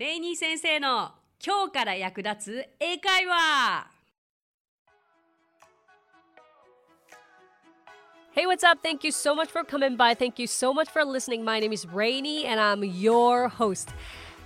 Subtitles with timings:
[0.00, 1.10] レイニー先生の
[1.46, 3.86] 今日から役立つ英会話
[8.34, 8.80] Hey, what's up?
[8.82, 10.14] Thank you so much for coming by.
[10.14, 11.44] Thank you so much for listening.
[11.44, 13.90] My name is Rainy and I'm your host.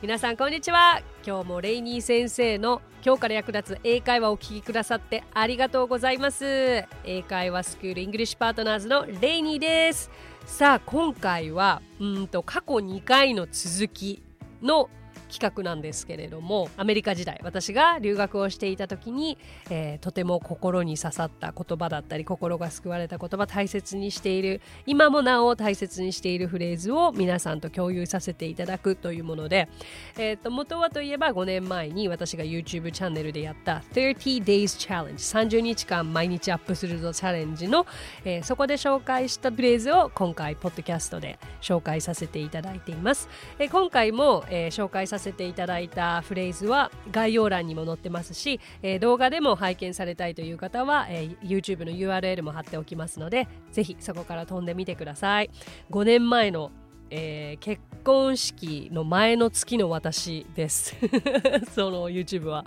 [0.02, 10.10] 皆さんこんにちは今日もレイニー先生の今日から役立つ英会話をお聞きくださってありがとうございます英会話スクールイングリッシュパートナーズのレイニーです
[10.46, 14.20] さあ今回はうんと過去2回の続き
[14.60, 14.90] の
[15.34, 19.36] 企画なんですけれどもアメリカ時代私が留学をしていた時に、
[19.68, 29.68] えー、とても心に刺さった言葉だったり心が救われた言葉大切にしている今もなお大切にしているフレーズを皆さんと共有させていただくというもので、
[30.16, 37.86] えー、と元はといえば5年前に私が YouTube チャンネルでやった30 Days Challenge 30日間毎日アップするぞチャレンジの、
[38.24, 43.28] えー、そこで紹介したフレーズを今回ポッドキャストで紹介させていただいています、
[43.58, 55.50] えー、今回も、えー、紹介させせていただいたフレーズは概要欄にも載ってますし、えー、動画でも拝見されたいという方は、えー、YouTube の URL も貼っておきますのでぜひそこから飛んでみてください。
[55.90, 56.70] 5年前の
[57.10, 60.96] えー、結婚式の前の月の私です。
[61.72, 62.64] その YouTube は、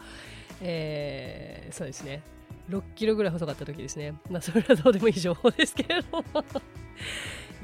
[0.62, 2.22] えー、そうですね。
[2.70, 4.14] 6キロぐらい細かった時ですね。
[4.30, 6.24] まあそれはどうでもいい情報ですけれども。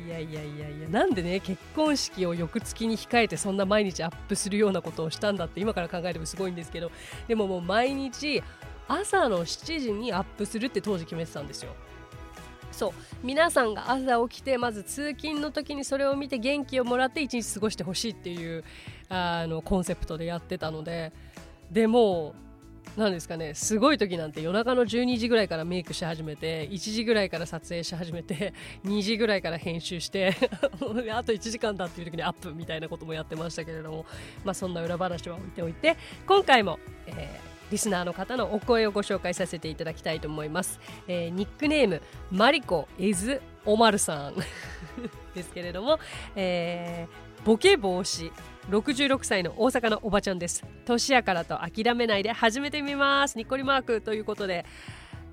[0.06, 0.90] いやいやいやいや。
[0.90, 6.92] なんでね結婚式を翌月に控えてそんな毎日アップするようなことをしたんだって今から考えてもすごいんですけど
[7.28, 8.42] でももう毎日
[8.88, 11.74] 朝の7時にアップするって当時決めてたんですよ。
[12.72, 12.92] そう。
[13.24, 18.64] 皆さんが朝起きてまず通勤の時にそれを見て元気をもらって一日過ごしてほしいっていう
[19.10, 21.12] あのコンセプトでやってたので。
[21.72, 22.36] でも
[22.98, 28.54] なんですかねすごい時なんて夜中の12時ぐらいからメイクし始めて1時ぐらいから撮影し始めて
[28.86, 30.36] 2時ぐらいから編集して
[31.12, 34.06] あと1時間だっていう時にアップみたいなこともやってましたけれども
[34.44, 44.36] まあそんな裏話は置いておいて今回も、えーリスナーの方のお声をご紹介させていただきたいと思います、えー、ニックネームマリコイズオマルさん
[45.34, 46.00] ですけれども、
[46.36, 48.32] えー、ボケ防止。
[48.70, 50.64] 66歳の大阪のおばちゃんです。
[50.86, 53.38] 年やからと諦めないで始めてみます。
[53.38, 54.66] にっこりマークということで。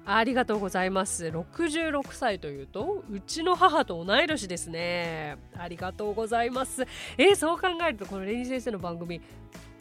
[0.05, 1.27] ありがとうございます。
[1.27, 5.37] 66歳というとうちの母と同い年ですね。
[5.57, 6.85] ありがとうございます。
[7.17, 9.21] えー、そう考えるとこのレニー先生の番組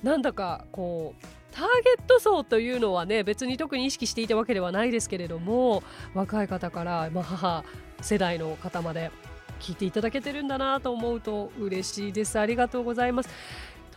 [0.04, 5.82] なんだかこうターゲット層というのはね別に特に意識していたわけではないですけれども
[6.14, 7.64] 若い方から、まあ、母
[8.02, 9.10] 世代の方まで
[9.60, 12.40] 聞いていただけてるんだなと思うと嬉しいです。
[12.40, 13.30] ありがとうございます。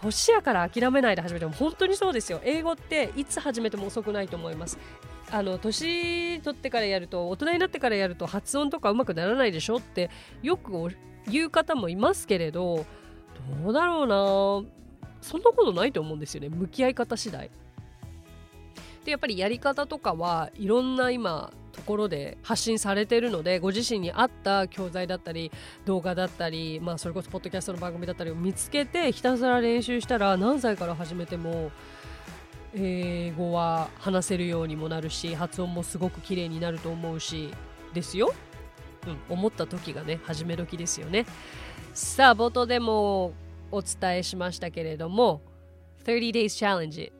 [0.00, 2.40] 年やから諦めないで始めても本当にそうですよ。
[2.44, 4.78] 英語っていつ始めても遅くないと思います。
[5.30, 10.10] あの年取ってからやると大人になってからやると発音とかうまくならないでしょって
[10.42, 10.72] よく
[11.26, 12.84] 言う方もいますけれど
[13.62, 14.68] どうだろうな。
[15.20, 16.48] そんなことないと思うんですよね。
[16.48, 17.48] 向き合い方次第。
[19.04, 25.50] でやっぱりやり方とかはいろんな今ところで発信されているのでご自身に合った教材だったり
[25.84, 31.70] 動画だったり、まあ、それこそポッドキャストの番組だったりを見つけてひたすら練習したら何歳から始めても
[32.74, 37.52] 英語は話せるようにもなるし発音もすごく綺麗になると思うし
[37.92, 38.32] ですよ、
[39.06, 41.26] うん、思った時がね始め時ですよね。
[41.92, 43.34] さあ冒頭でも
[43.70, 45.42] お伝えしましたけれども
[46.04, 47.12] 30 days challenge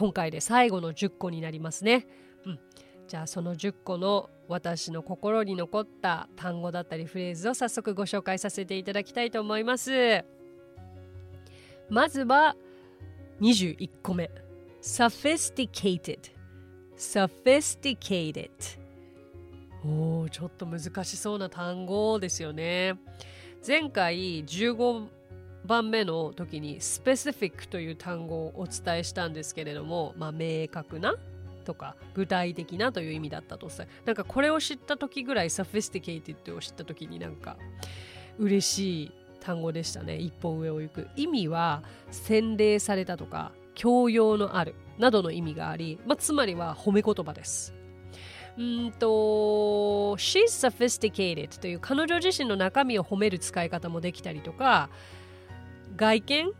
[0.00, 2.06] 今回で最後の10個になりますね、
[2.46, 2.58] うん、
[3.06, 10.24] じゃあその10個の私の心に残った単語だったりフレーズを早速ご紹介させていただきたいと思います。
[11.90, 12.56] まずは
[13.42, 14.30] 21個目。
[14.80, 16.30] sophisticated
[16.96, 18.48] sophisticated
[19.84, 22.94] おーちょっと難しそうな単語ですよね。
[23.66, 25.19] 前回15
[25.64, 31.14] 番目の時に specific という単語をお伝えしたんですけれども、まあ、明確な
[31.64, 37.56] とか具体的なという意味だったとさなんかこれを知った時ぐらい sophisticated を知った時になんか
[38.38, 40.16] 嬉しい単語でしたね。
[40.16, 41.08] 一歩上を行く。
[41.16, 47.74] 意味は洗礼されたとか教養のあるなどの意味があり、まあ、つまりは褒め言葉です。
[48.58, 54.90] うんと She's sophisticated という彼女自身の中身を褒める使い方もできたりとか
[55.96, 56.52] 外見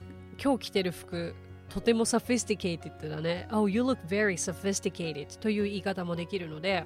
[0.42, 1.34] 今日着てる服
[1.68, 3.48] とても sophisticated だね。
[3.52, 6.84] Oh, you look very sophisticated という言い方もできるので、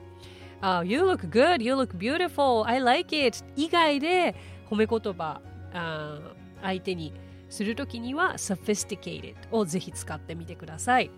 [0.63, 4.35] oh, you look good, you look beautiful, I like it 以外で
[4.69, 5.41] 褒め言葉、
[5.73, 6.21] uh,
[6.63, 7.15] 相手に
[7.49, 11.11] するときには sophisticated をぜひ使ってみてください。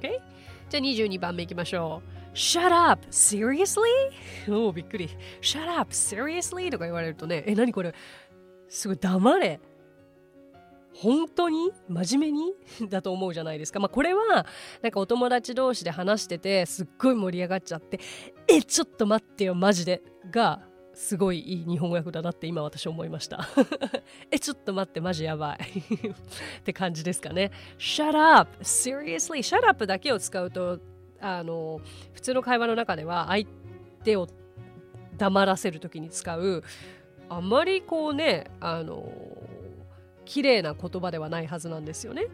[0.00, 0.20] Okay?
[0.68, 2.02] じゃあ22番目いきましょ
[2.32, 2.36] う。
[2.36, 3.06] Shut up!
[3.06, 3.80] Seriously?
[4.50, 5.08] おお、びっくり。
[5.40, 5.92] Shut up!
[5.92, 6.70] Seriously?
[6.70, 7.94] とか言われるとね、え、何これ
[8.68, 9.60] すごい黙れ。
[11.02, 11.72] 本当に？
[11.88, 12.54] 真面目に？
[12.90, 13.80] だと思うじゃないですか。
[13.80, 14.46] まあこれは
[14.82, 18.00] なんかお友達同士で話しててすっごい盛り上がっちゃって
[18.48, 20.02] えちょっと待ってよマジで。
[20.30, 20.60] が
[20.94, 23.46] すごいいい日本語訳だなって今私思いました。
[24.30, 25.58] えちょっと待ってマジやばい。
[26.60, 27.52] って感じですかね。
[27.78, 28.50] Shut up!
[28.62, 30.80] Seriously shut up だけを使うと
[31.20, 31.80] あの
[32.14, 33.46] 普通の会話の中では相
[34.04, 34.26] 手を
[35.18, 36.62] 黙らせる時に使う
[37.28, 39.06] あまりこうねあの
[40.26, 42.26] 綺麗な言葉ではないはずなんですよね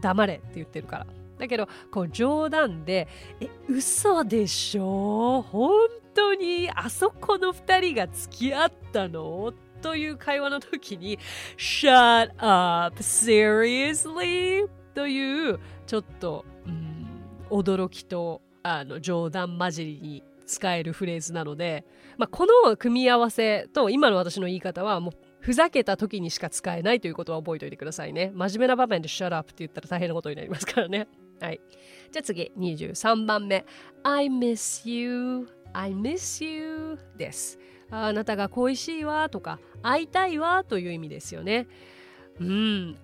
[0.00, 1.06] 黙れって言ってるから
[1.38, 3.06] だけどこう冗談で
[3.40, 5.42] 「え嘘でしょ？
[5.42, 5.70] 本
[6.14, 11.18] 当にあそこの2人が付き合ったの?」という会話の時に
[11.56, 17.06] 「Shut up seriously?」というちょっと、うん、
[17.50, 21.84] 驚きとあの冗談交じりに使えるフレーズなので、
[22.16, 28.32] まあ、この組み合わせと今の私の言い方はもうふざけた時にしか使えないということは覚えておいてくださいね。
[28.34, 31.08] 真面目な場面で shut up って言ったら大変なことになりますからね。
[31.40, 31.60] はい。
[32.10, 33.64] じゃあ次、23番目。
[34.02, 37.58] I miss you, I miss you です。
[37.90, 41.68] あなたが恋しいわとか、会いたいわという意味ですよね。
[42.40, 42.96] うん、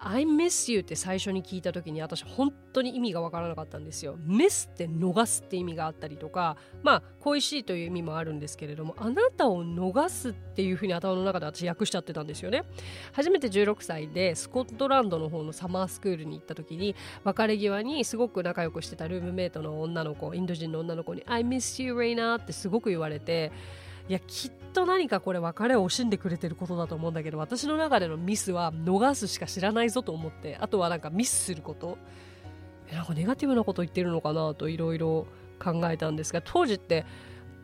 [0.00, 4.18] I miss you って最初に聞いた時に私本当に意味がわからなかったんですよ。
[4.26, 12.64] miss って逃すって意味があったりとかまあ恋しいという意味もあるんですけれどもあなたを逃すっていうふうに頭の中で私訳しちゃってたんですよね。
[13.12, 23.52] 初めて16歳でスコットランドの方のサマースクールに行った時に別れ際にすごく仲良くしてたルームメイトの女の子インド人の女の子に I miss you Reina ってすごく言われて
[24.08, 31.98] いやきっと何かこれ別れを惜しんでくれてることだと思うんだけど私の中でのミスは逃すしか知らないぞと思ってあとはなんかミスすること。
[32.92, 35.26] なんかネガティブなこと言ってるのかなといろいろ
[35.58, 37.06] 考えたんですが当時って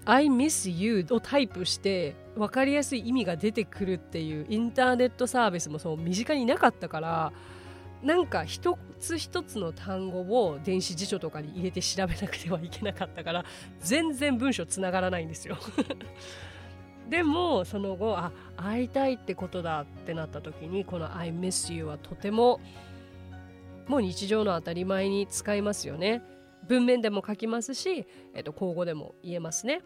[0.05, 7.33] I miss you をタイプして分かりやすい意味が出てくるっていうインターネットサービスもそう身近になかったから
[8.03, 13.45] なんか一つ一つの単語を電子辞書とかに入れて調べなくてはいけなかったから
[13.81, 15.57] 全然文章つながらないんですよ。
[17.09, 22.61] でもその後あ会いたいってことだってなった時にこの I miss you はとても
[23.87, 26.23] もう日常の当たり前に使いますよね。
[26.69, 29.81] 文面でも書きますし、えっと、口語でも言えますね。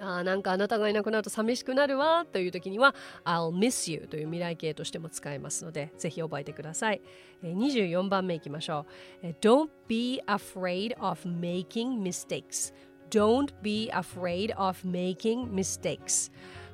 [0.00, 7.00] あなんかあなたがいなくなると寂しくなるわという時には I'll miss you という未来形としても使えますのでぜひ覚えてください、
[7.42, 8.86] 24番目いきましょ
[9.22, 12.72] う、Don't be afraid of making mistakes.
[13.10, 16.30] Don't be afraid of making mistakes.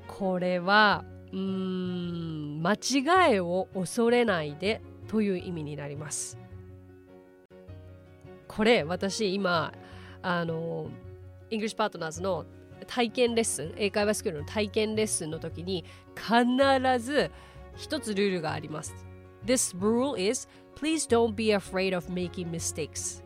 [0.07, 6.39] これはうん間違いを恐れないでという意味になります。
[8.47, 9.73] これ私今
[10.23, 10.89] あの
[11.51, 12.45] English Partners の
[12.85, 15.85] 体験レッスン英会話スクールの体験レッスンの時に
[16.15, 17.31] 必ず
[17.77, 18.95] 一つルールがあります。
[19.45, 23.23] This rule is please don't be afraid of making mistakes.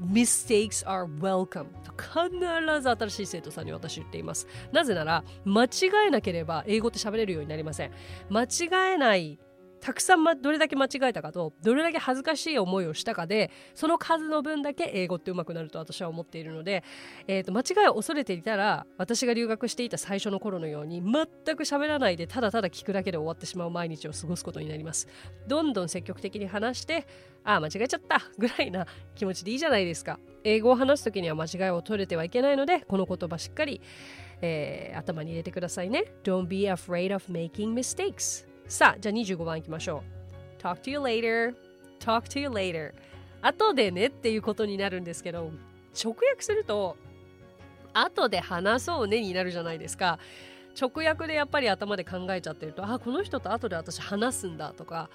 [0.00, 1.66] Mistakes are welcome.
[1.96, 4.46] 必ず新しい生徒さんに私言っています。
[4.72, 5.68] なぜなら間違
[6.08, 7.92] えなければ英語って喋れるようになりません。
[8.28, 9.38] 間違えない
[9.82, 16.84] たくさん、ま、どれだけ間違えたかとどれだけ恥ずかしい思いをしたかでその数の分だけ英語って上手くなると私は思っているので、
[17.26, 21.12] えーと、間違いを恐れていたら私が留学していた最初の頃のように全
[21.56, 25.08] く喋らないでただただ聞くだけで終わってしまう毎日を過ごすことになります。
[25.48, 27.04] どんどん積極的に話して
[27.42, 28.86] ああ間違えちゃったぐらいな
[29.16, 30.20] 気持ちでいいじゃないですか。
[30.44, 33.80] 英語を話す時には間違いを取れてはいけないのでこの言葉しっかり、
[34.42, 36.04] えー、頭に入れてくださいね。
[36.22, 38.51] Don't be afraid of making mistakes.
[38.72, 40.02] さあ、じゃあ25番いきましょ
[40.58, 40.62] う。
[40.62, 41.54] Talk to you later.
[42.00, 42.94] Talk to you later.
[43.42, 45.50] 後でねっていうことになるんですけど、
[46.02, 46.96] 直訳すると、
[47.92, 50.18] 後で話そうねになるじゃないですか。
[50.80, 55.10] 直訳でやっぱり頭で考えちゃってると、あ、この人と後で私話すんだとか、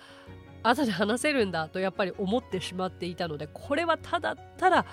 [0.61, 4.85] 後で話せるんだとやっぱり思ってしまっていたので、これはただただ、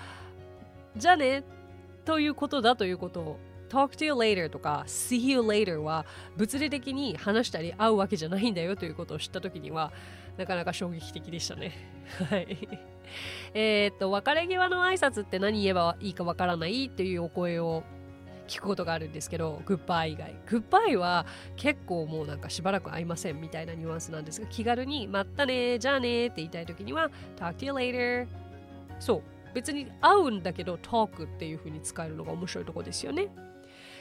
[0.97, 1.43] じゃあね
[2.03, 6.05] ということだということを talk to you later とか see you later は
[6.37, 9.91] 物理的に話したり会うわけじゃないんだよということを知った時には
[10.37, 11.71] なかなか衝撃的でしたね。
[12.29, 12.57] はい。
[13.53, 17.83] えっと、別れ際の挨拶って何言えばいいかわからないというお声を
[18.47, 20.35] 聞くことがあるんですけど、グッバイ以外。
[20.47, 28.27] グッバイは結構もうなんかしばらく会いませんみたいなニュアンスなんですが、気軽にまったね、じゃあねって言いたい時には talk to you later
[28.99, 29.21] そう。
[29.53, 33.29] 別に会うんだけど talk っていう風に使えるのが面白いとこですよね。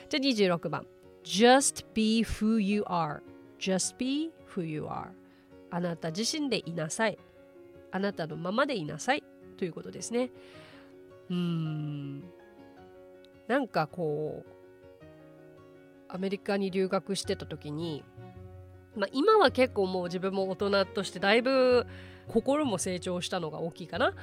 [0.08, 0.86] じゃあ26番。
[1.24, 3.20] Just be who you are.
[3.58, 5.08] Just be who you are.
[5.70, 7.18] あなた自身でいなさい。
[7.90, 9.22] あなたのままでいなさい。
[9.56, 10.30] ということですね。
[11.30, 12.20] うん。
[13.48, 15.04] なんかこう
[16.08, 18.04] アメリカに留学してた時に
[18.96, 21.86] まあ、今は結構もう自分も大人としてだいぶ
[22.28, 24.14] 心も成長したのが大きいかな、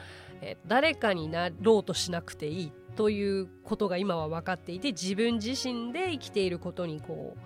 [0.41, 2.71] えー、誰かになろうとしなくていい。
[2.95, 7.39] ということが今は分かっていて自分自身で生きていることにこう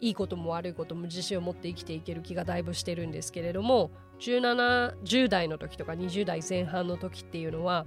[0.00, 7.86] いいことも悪いことも自信を持って生きていける気がだいぶしてるんですけれども1710代の時とか20代前半の時っていうのは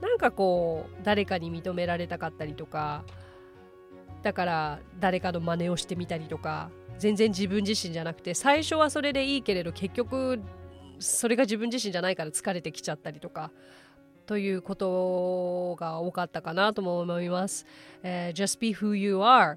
[0.00, 3.04] なんかこう誰かに認められたかったりとか
[4.22, 10.40] だから誰かの真似をしてみたりとか全然自分自身じゃなくて最初はそれでいいけれど結局
[10.98, 13.50] それが自分自身じゃないから疲れてきちゃったりとか
[14.26, 17.66] ということが多かったかなとも思います。
[18.02, 19.56] えー、Just be who you are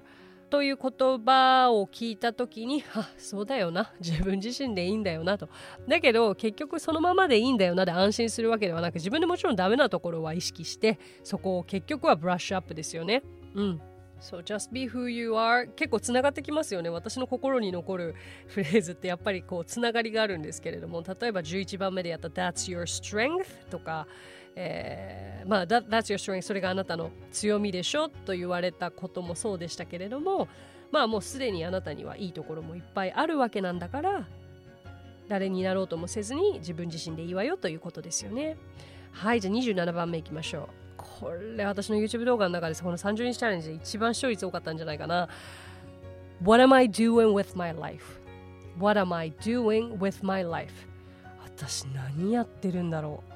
[0.50, 0.90] という言
[1.24, 5.48] 葉を聞いた時に あそうだよな自分自身でいいんだよなと
[5.88, 13.22] だけど結局そのままでいいんだよなで安心するわけではなく自分でもちろんダメなところは意識してそこを結局はブラッシュアップですよね
[13.54, 13.80] うん
[14.20, 16.88] そう、just be who you are 結構つながってきますよね。
[16.88, 18.14] 私の心に残る
[18.46, 24.06] フレーズってやっぱりこうつながりがあるんですけれども、例えば11番目でやった That's your strength とか、
[24.56, 30.48] えー、まあ that, That's your strength それがあなたの強みでしょと言われたこともそうでしたけれども、
[30.90, 34.26] まあもうすでにあなたにはいいところもいっぱいあるわけなんだから、
[35.28, 38.56] 誰になろうともせずに自分自身でいいわよということですよね。
[39.12, 40.86] はい、じゃあ27番目いきましょう。
[40.96, 45.28] これ私の YouTube 動画の中でこの30日チャレンジで一番視聴率多かったんじゃないかな
[46.42, 48.04] What am I doing with my life?
[48.78, 50.72] What am I doing with my life?
[51.44, 53.35] 私何やってるんだろう？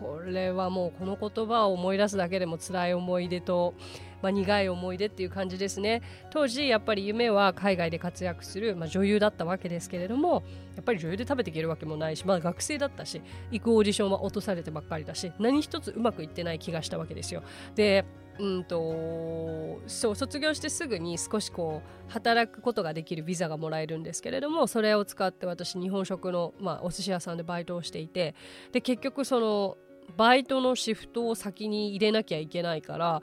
[0.00, 3.74] これはもうこの言葉を思い出すだけでも辛い思い出と
[4.22, 6.02] まあ、苦い思い出っていう感じですね。
[6.30, 10.42] 当時やっぱり夢は海外で活躍する、まあ、女優だったわけですけれども
[10.76, 17.42] やっぱり女優で食べていけるわけもないし、まあ、学生だったし行くオーディションは落とされてばっかりだし何一つうまくいってない気がしたわけですよ。
[17.74, 18.04] で
[18.38, 28.34] うんとそう卒業してすぐに少しこう働くことができるビザがもらえるんですけれどもそれを使って私日本食の、まあ、お寿司屋さんでバイトをしていて
[28.72, 29.76] で結局その
[30.16, 33.22] バイトのシフトを先に入れなきゃいけないから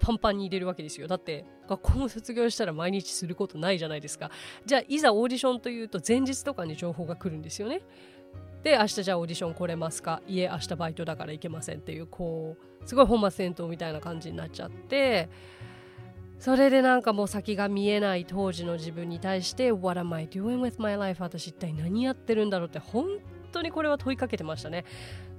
[0.00, 1.06] パンパンに入れるわけですよ。
[1.06, 4.30] だって学校も卒業したら毎日することないじゃないですか。
[4.64, 7.82] じゃあいざオーディションというと前日とかに情報が来るんですよね。
[8.62, 10.22] で明日じゃあオーディション来れますか？
[10.26, 15.28] いえ明日バイトだから行けませんっていうこうすごい本末転倒みたいな感じになっちゃって
[16.40, 21.22] それでなんかもう先が見えない当時の自分に対して What am I doing with my life?
[21.22, 23.06] 私一体何やってるんだろうって本
[23.52, 24.84] 当にこれは問いかけてましたね。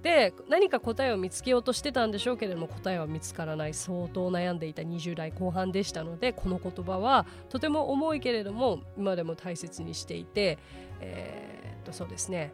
[0.04, 3.74] で何か答えを見つけようとしてたんでしょうけれども答えは見つからない。
[3.74, 10.58] 相当悩んでいた20代後半でしたのでこの言葉はとても重いけれども今でも大切にしていて、
[11.02, 12.54] えー、っとそうですね。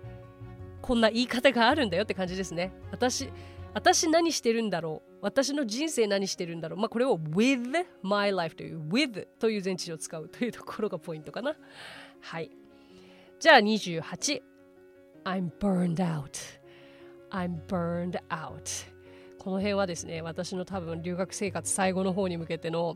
[0.82, 2.74] こんな言い方があるんだよって感じですね。
[2.92, 3.30] 私
[3.74, 5.18] 私何してるんだろう。
[5.22, 6.80] 私の人生何してるんだろう。
[6.80, 11.56] まあこれを with my life という with という前置詞を使うというところがポイントかな。
[12.22, 12.52] はい。
[13.40, 14.42] じゃあ28
[15.26, 16.63] I'm burned out
[17.34, 18.86] I'm burned out.
[19.40, 22.96] この辺はですね私の多分留学生活最後の方に向けての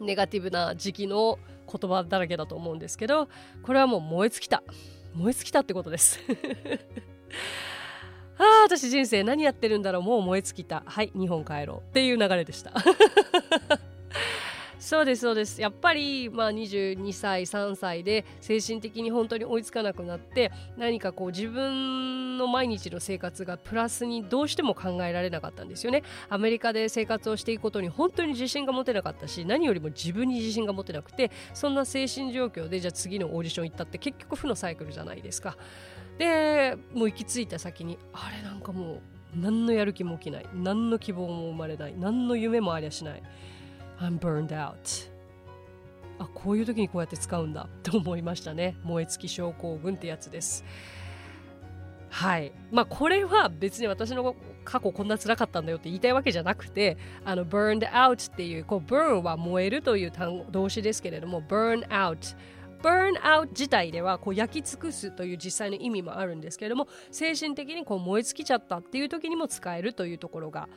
[0.00, 1.38] ネガティブな時期の
[1.70, 3.28] 言葉だらけだと思うんですけど
[3.62, 4.64] これはもう燃え尽きた。
[5.14, 6.18] 燃え尽きたってことです。
[8.36, 10.02] ああ私人生何やってるんだろう。
[10.02, 10.82] もう燃え尽きた。
[10.86, 11.90] はい日本帰ろう。
[11.90, 12.72] っていう流れでした。
[14.84, 15.62] そうですそうです。
[15.62, 26.02] やっぱり、まあ、22歳3歳で精神的に本当に追いつかなくなって何かこう自分の毎日の生活がプラスにどうしても考えられなかったんですよね。
[26.28, 35.56] アメリカで生活をしていくことに本当に自信が持てなかったし何よりも自分に自信が持てなくてそんな精神状況でじゃあ次のオーディション行ったって結局負のサイクルじゃないですか。
[36.18, 39.00] でもう行き着いた先にあれなんかもう
[39.34, 40.46] 何のやる気も起きない。
[40.52, 41.94] 何の希望も生まれない。
[41.98, 43.22] 何の夢もありゃしない。
[43.98, 45.10] I'm burned out.
[46.18, 48.76] あこういう時にこうやって使うんだと思いましたね。
[48.82, 50.64] 燃え尽き症候群ってやつです。
[52.10, 52.52] はい。
[52.70, 62.36] まあこれは別に私の過去こんな辛かったんだよって言いたいわけじゃなくてあの burned out っていうこう burn は燃えるという単語動詞ですけれども burn out
[62.82, 70.68] burn out 自体ではこう焼き尽くすという実際の意味もあるんですけれども精神的にこう燃え尽きちゃったっていう時にも使えるというところが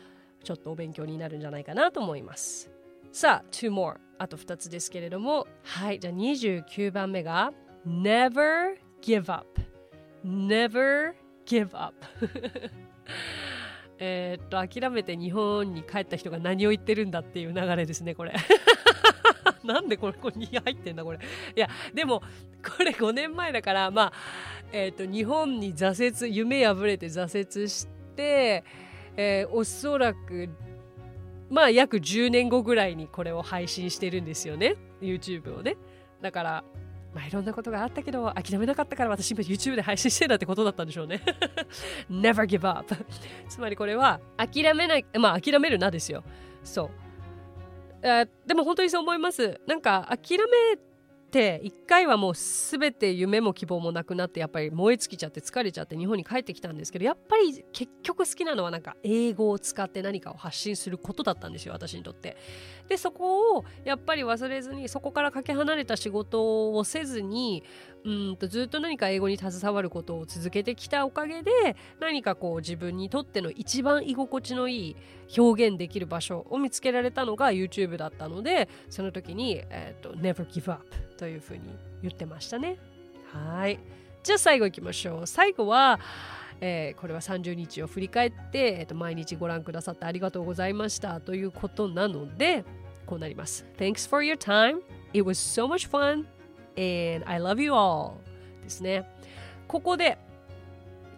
[0.43, 2.76] ちょっとお勉強になるんじゃないかなと思います。
[3.17, 3.95] さあ、two more。
[4.19, 7.51] あと2つですけれども、はい、じゃあ29番目が
[7.83, 9.59] Never give up。
[10.23, 11.15] Never
[11.47, 11.95] give up
[13.97, 18.35] えっと、諦めて日本に帰った人が何を言ってるんだっていう流れですね、これ。
[19.65, 21.17] なんでこれ、ここに入ってんだ、これ。
[21.17, 22.21] いや、でも、
[22.77, 24.13] これ5年前だから、まあ、
[24.71, 28.63] えっ、と、日本に挫折、夢破れて挫折して、
[29.15, 30.49] えー、おそらく
[31.49, 34.75] まあ約10年後ぐらいにこれを配信してるんですよね。
[35.01, 35.77] YouTube をね。
[36.21, 36.63] だから
[37.13, 41.21] まあ、いろんなことがあったけど諦めなかったから私今 YouTube で配信してたってことだったんでしょうね。
[42.11, 42.95] Never give up.
[43.49, 46.23] つまりこれは諦めないまあ諦めるなですよ。
[46.63, 48.07] そう。
[48.07, 49.59] えでも本当にそう思います。
[49.67, 50.45] なんか諦め
[51.27, 62.37] って一回はもう全て夢も希望もなくなってやっぱり燃え尽きちゃって疲れちゃって日本に帰ってきたんですけどやっぱり結局好きなのはなんか英語を使って何かを発信することだったんですよ私にとって。
[62.87, 67.63] でそこをやっぱり忘れずにそこからかけ離れた仕事をせずに
[68.07, 71.51] うんとずっと何か英語に携わることを続けてきたおかげで
[71.99, 74.95] 何かこう自分にとっての一番居心地のいい
[75.37, 80.85] 表現できる場所を見つけられたのが YouTube だったのでその時に、えーと、Never give up
[81.17, 81.63] というふうに
[82.01, 82.77] 言ってましたね。
[83.33, 83.77] はい。
[84.23, 85.27] じゃあ最後いきましょう。
[85.27, 85.99] 最後は
[86.59, 92.65] えー、これは30日を振り返って、えー、と毎日ご覧くださってありがとうございましたということなので
[93.05, 93.63] こうなります。
[93.77, 94.79] Thanks for your time.
[95.13, 96.25] It was so much fun.
[96.77, 98.13] And I love you all
[98.63, 99.09] ですね。
[99.67, 100.17] ここで、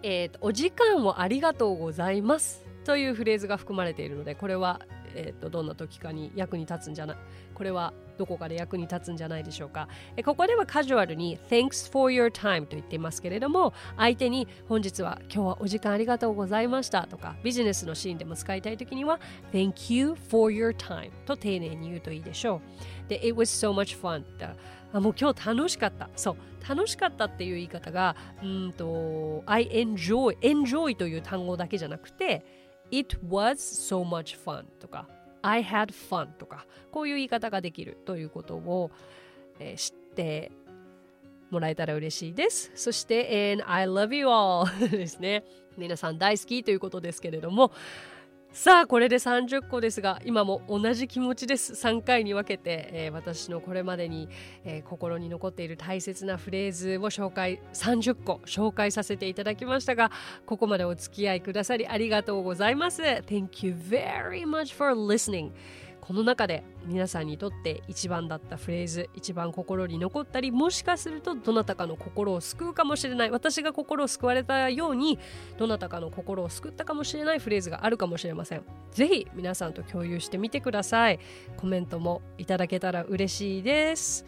[0.02, 4.82] えー、お時間をありがとうございますというフレーズが含まれているのでこれは、
[5.14, 7.18] えーと、どんな時かに役に立つんじゃない？
[7.60, 9.90] これはどこかで役に立つんじゃないでしょうか。
[10.16, 19.20] えここではカジュアルに Thanks for your time と言っていますけれども相手に本日は今日はお時間ありがとうございましたとかビジネスのシーンでも使いたい時には
[19.52, 22.62] Thank you for your time と丁寧に言うといいでしょ
[23.06, 23.10] う。
[23.10, 24.24] で It was so much fun
[24.94, 32.46] あもう今日楽しかったそう楽しかったっていう言い方がうんと I enjoy enjoy という単語だけじゃなくて
[32.90, 35.10] It was so much fun とか
[35.42, 38.92] I had fun とかこういう言い方ができるということを、
[39.60, 40.52] えー、知って
[41.50, 42.72] もらえたら嬉しいです。
[42.76, 45.44] そして、and I love you all ですね。
[45.78, 47.72] 皆さん大好きということですけれども、
[48.52, 51.74] さあこれで30個ですが今も同じ気持ちです。
[51.74, 54.28] 3回に分けて、えー、私のこれまでに、
[54.66, 60.12] えー、心に残っている大切なフレーズを紹介30個紹介させていただきましたが
[60.48, 63.04] ここまでお付き合いくださりありがとうございます。
[63.04, 65.52] Thank you very much for listening.
[66.02, 75.20] この中で皆さんにとって一番だったフレーズ一番心に残ったりもしかするとどなたかの心を救うかもしれない私が心を救われたように
[75.58, 78.64] どなたかの心を救ったかもしれないフレーズがあるかもしれません。
[78.92, 81.20] ぜひ皆さんと共有してみてください。
[81.58, 84.26] コメントもいただけたら嬉しいです。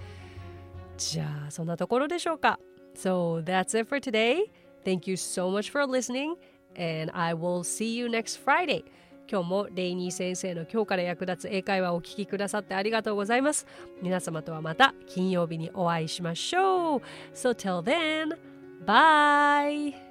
[0.97, 2.60] じゃあそんなところでしょうか。
[2.95, 4.51] So that's it for today.
[4.84, 6.36] Thank you so much for listening
[6.75, 8.84] and I will see you next Friday.
[9.31, 13.65] 今日もレイニー先生の今日から役立つ英会話をお聞きくださってありがとうございます
[14.01, 17.01] 皆様とはまた金曜日にお会いしましょう
[17.33, 18.37] So till then,
[18.85, 20.11] bye!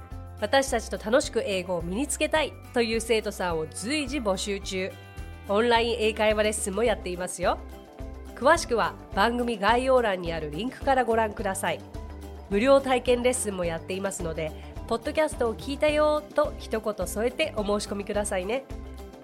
[0.41, 4.91] 私たちと楽しく英語を身につけたいという生徒さんを随時募集中。
[5.47, 7.59] オンライン英会話レッスンもやっていますよ。
[8.35, 11.79] 詳しくは番組概要欄にあるリンクからご覧ください。
[12.49, 14.51] 無料体験レッスンもやっていますので
[14.87, 18.63] ポッドキャストを聞いたよと一言添えてお申し込みくださいね。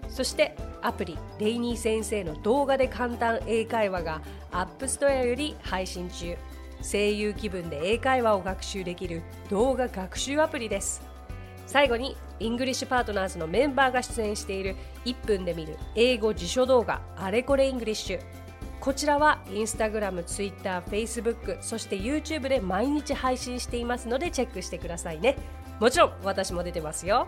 [0.10, 4.22] そしてアプリレイニー先生の動画で簡単英会話が
[4.52, 6.38] App Store より配信中。
[6.84, 11.07] 声優気分で英会話を学習できる動画学習アプリです。
[11.68, 14.76] 最後にイングリッシュパートナーズのメンバーが出演している
[15.06, 18.20] 1分で見る英語辞書動画あれこれイングリッシュ
[18.80, 25.36] こちらはインスタグラム、ツイッター、フェイスブックそして YouTube で毎日配信していますのでチェックしてくださいね。
[25.80, 27.28] もちろん私も出てますよ。